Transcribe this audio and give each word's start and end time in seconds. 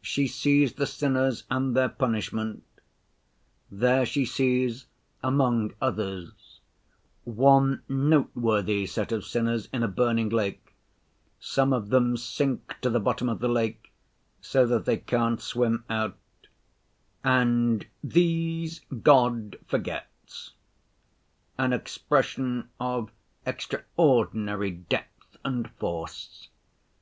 She 0.00 0.26
sees 0.28 0.72
the 0.72 0.86
sinners 0.86 1.44
and 1.50 1.76
their 1.76 1.90
punishment. 1.90 2.64
There 3.70 4.06
she 4.06 4.24
sees 4.24 4.86
among 5.22 5.74
others 5.78 6.60
one 7.24 7.82
noteworthy 7.86 8.86
set 8.86 9.12
of 9.12 9.26
sinners 9.26 9.68
in 9.70 9.82
a 9.82 9.86
burning 9.88 10.30
lake; 10.30 10.74
some 11.38 11.74
of 11.74 11.90
them 11.90 12.16
sink 12.16 12.76
to 12.80 12.88
the 12.88 12.98
bottom 12.98 13.28
of 13.28 13.40
the 13.40 13.48
lake 13.48 13.92
so 14.40 14.64
that 14.66 14.86
they 14.86 14.96
can't 14.96 15.38
swim 15.38 15.84
out, 15.90 16.16
and 17.22 17.84
'these 18.02 18.80
God 19.02 19.58
forgets'—an 19.66 21.74
expression 21.74 22.70
of 22.80 23.10
extraordinary 23.44 24.70
depth 24.70 25.36
and 25.44 25.68
force. 25.72 26.48